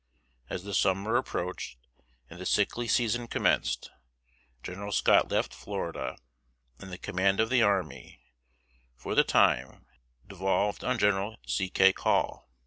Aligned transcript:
As 0.49 0.63
the 0.63 0.73
summer 0.73 1.15
approached 1.15 1.77
and 2.27 2.41
the 2.41 2.45
sickly 2.47 2.87
season 2.87 3.27
commenced, 3.27 3.91
General 4.63 4.91
Scott 4.91 5.29
left 5.29 5.53
Florida, 5.53 6.17
and 6.79 6.91
the 6.91 6.97
command 6.97 7.39
of 7.39 7.51
the 7.51 7.61
army, 7.61 8.19
for 8.95 9.13
the 9.13 9.23
time, 9.23 9.85
devolved 10.25 10.83
on 10.83 10.97
General 10.97 11.37
C. 11.45 11.69
K. 11.69 11.93
Call. 11.93 12.49